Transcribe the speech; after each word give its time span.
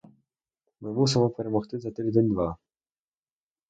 Ми 0.81 0.89
мусимо 0.93 1.29
перемогти 1.29 1.79
за 1.79 1.91
тиждень-два. 1.91 2.57